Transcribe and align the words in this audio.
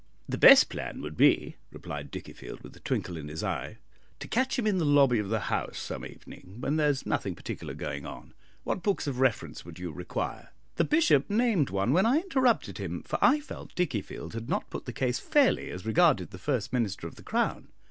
"The 0.27 0.39
best 0.39 0.67
plan 0.67 1.03
would 1.03 1.15
be," 1.15 1.57
replied 1.71 2.09
Dickiefield, 2.11 2.63
with 2.63 2.75
a 2.75 2.79
twinkle 2.79 3.17
in 3.17 3.27
his 3.27 3.43
eye, 3.43 3.77
"to 4.17 4.27
catch 4.27 4.57
him 4.57 4.65
in 4.65 4.79
the 4.79 4.83
lobby 4.83 5.19
of 5.19 5.29
the 5.29 5.41
House 5.41 5.77
some 5.77 6.03
evening 6.03 6.57
when 6.59 6.77
there 6.77 6.89
is 6.89 7.05
nothing 7.05 7.35
particular 7.35 7.75
going 7.75 8.03
on. 8.03 8.33
What 8.63 8.81
books 8.81 9.05
of 9.05 9.19
reference 9.19 9.63
would 9.63 9.77
you 9.77 9.91
require?" 9.91 10.49
The 10.77 10.85
Bishop 10.85 11.29
named 11.29 11.69
one, 11.69 11.93
when 11.93 12.07
I 12.07 12.17
interrupted 12.17 12.79
him, 12.79 13.03
for 13.03 13.19
I 13.23 13.41
felt 13.41 13.75
Dickiefield 13.75 14.33
had 14.33 14.49
not 14.49 14.71
put 14.71 14.85
the 14.85 14.91
case 14.91 15.19
fairly 15.19 15.69
as 15.69 15.85
regarded 15.85 16.31
the 16.31 16.39
first 16.39 16.73
Minister 16.73 17.05
of 17.05 17.13
the 17.13 17.21
Crown. 17.21 17.67